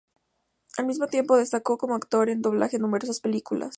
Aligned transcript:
Al 0.77 0.87
mismo 0.87 1.05
tiempo, 1.05 1.37
destacó 1.37 1.77
como 1.77 1.93
actor 1.93 2.25
de 2.25 2.35
doblaje 2.35 2.77
en 2.77 2.81
numerosas 2.81 3.19
películas. 3.19 3.69